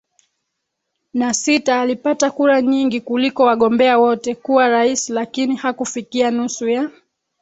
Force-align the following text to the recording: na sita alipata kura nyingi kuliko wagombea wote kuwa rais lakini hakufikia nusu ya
na 1.13 1.33
sita 1.33 1.81
alipata 1.81 2.31
kura 2.31 2.61
nyingi 2.61 3.01
kuliko 3.01 3.43
wagombea 3.43 3.97
wote 3.97 4.35
kuwa 4.35 4.67
rais 4.69 5.09
lakini 5.09 5.55
hakufikia 5.55 6.31
nusu 6.31 6.69
ya 6.69 6.91